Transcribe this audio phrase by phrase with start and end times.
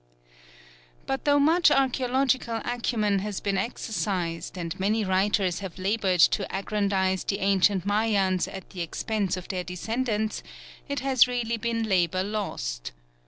[1.05, 7.23] But though much archæological acumen has been exercised and many writers have laboured to aggrandise
[7.23, 10.41] the Ancient Mayans at the expense of their descendants,
[10.89, 12.93] it has really been labour lost.